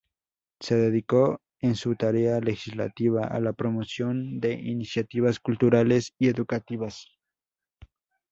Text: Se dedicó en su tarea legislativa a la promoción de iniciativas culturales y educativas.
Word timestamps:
Se 0.59 0.73
dedicó 0.75 1.41
en 1.59 1.75
su 1.75 1.95
tarea 1.95 2.39
legislativa 2.39 3.25
a 3.27 3.39
la 3.39 3.53
promoción 3.53 4.39
de 4.39 4.53
iniciativas 4.53 5.39
culturales 5.39 6.15
y 6.17 6.27
educativas. 6.27 7.05